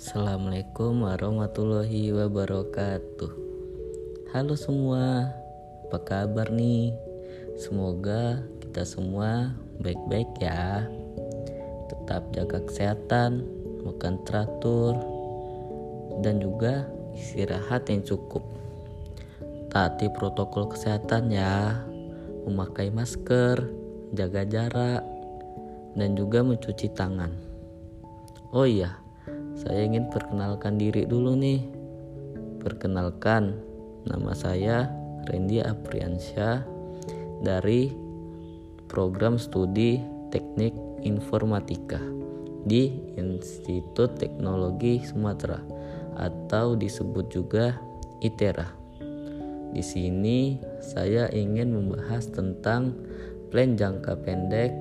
[0.00, 3.32] Assalamualaikum warahmatullahi wabarakatuh.
[4.32, 5.28] Halo semua,
[5.84, 6.96] apa kabar nih?
[7.60, 10.88] Semoga kita semua baik-baik ya.
[11.92, 13.44] Tetap jaga kesehatan,
[13.84, 14.96] makan teratur,
[16.24, 18.40] dan juga istirahat yang cukup.
[19.68, 21.76] Taati protokol kesehatan ya,
[22.48, 23.68] memakai masker,
[24.16, 25.04] jaga jarak,
[25.92, 27.36] dan juga mencuci tangan.
[28.56, 28.96] Oh iya,
[29.58, 31.62] saya ingin perkenalkan diri dulu nih.
[32.60, 33.56] Perkenalkan,
[34.06, 34.90] nama saya
[35.28, 36.64] Randy Apriansyah
[37.40, 37.90] dari
[38.90, 40.74] program studi Teknik
[41.06, 42.00] Informatika
[42.68, 45.58] di Institut Teknologi Sumatera
[46.20, 47.78] atau disebut juga
[48.20, 48.68] ITERA.
[49.70, 52.92] Di sini saya ingin membahas tentang
[53.48, 54.74] plan jangka pendek,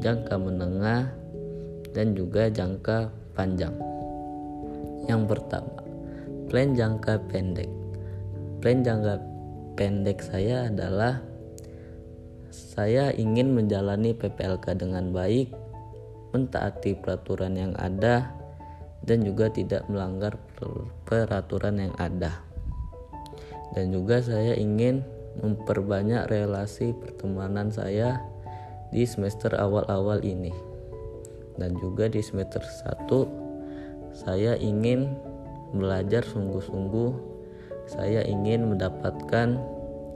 [0.00, 1.12] jangka menengah,
[1.94, 3.93] dan juga jangka panjang.
[5.04, 5.80] Yang pertama,
[6.48, 7.68] plan jangka pendek.
[8.64, 9.20] Plan jangka
[9.76, 11.20] pendek saya adalah
[12.48, 15.52] saya ingin menjalani PPLK dengan baik,
[16.32, 18.32] mentaati peraturan yang ada,
[19.04, 20.38] dan juga tidak melanggar
[21.04, 22.40] peraturan yang ada.
[23.74, 25.02] Dan juga saya ingin
[25.42, 28.22] memperbanyak relasi pertemanan saya
[28.94, 30.54] di semester awal-awal ini
[31.58, 33.43] dan juga di semester 1
[34.14, 35.18] saya ingin
[35.74, 37.34] belajar sungguh-sungguh
[37.90, 39.58] saya ingin mendapatkan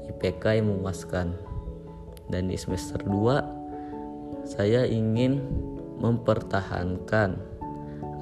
[0.09, 1.35] IPK yang memuaskan
[2.31, 5.45] dan di semester 2 saya ingin
[5.99, 7.37] mempertahankan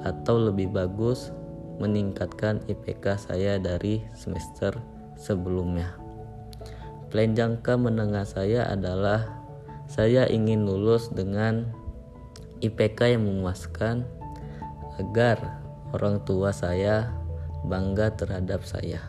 [0.03, 1.31] atau lebih bagus
[1.77, 4.73] meningkatkan IPK saya dari semester
[5.13, 5.93] sebelumnya.
[7.07, 9.23] Plan jangka menengah saya adalah
[9.87, 11.71] saya ingin lulus dengan
[12.59, 14.03] IPK yang memuaskan
[14.99, 15.66] agar
[15.97, 17.09] orang tua saya
[17.65, 19.01] bangga terhadap saya.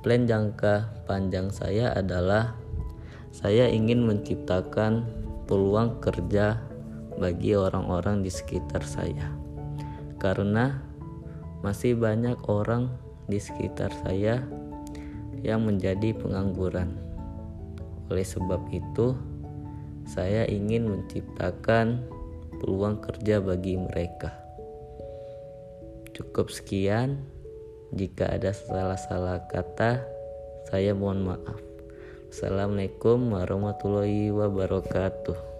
[0.00, 2.56] Plan jangka panjang saya adalah
[3.28, 5.04] saya ingin menciptakan
[5.44, 6.56] peluang kerja
[7.20, 9.28] bagi orang-orang di sekitar saya.
[10.16, 10.80] Karena
[11.60, 12.88] masih banyak orang
[13.28, 14.40] di sekitar saya
[15.44, 16.96] yang menjadi pengangguran.
[18.08, 19.14] Oleh sebab itu,
[20.08, 22.02] saya ingin menciptakan
[22.58, 24.42] peluang kerja bagi mereka.
[26.12, 27.24] Cukup sekian.
[27.92, 30.00] Jika ada salah-salah kata,
[30.68, 31.60] saya mohon maaf.
[32.28, 35.51] Assalamualaikum warahmatullahi wabarakatuh.